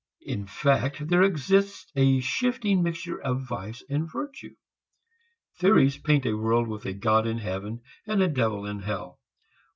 In 0.25 0.47
fact, 0.47 1.09
there 1.09 1.21
exists 1.21 1.85
a 1.95 2.21
shifting 2.21 2.81
mixture 2.81 3.21
of 3.21 3.43
vice 3.47 3.83
and 3.87 4.11
virtue. 4.11 4.55
Theories 5.59 5.99
paint 5.99 6.25
a 6.25 6.33
world 6.35 6.67
with 6.67 6.87
a 6.87 6.93
God 6.93 7.27
in 7.27 7.37
heaven 7.37 7.81
and 8.07 8.19
a 8.23 8.27
Devil 8.27 8.65
in 8.65 8.79
hell. 8.79 9.19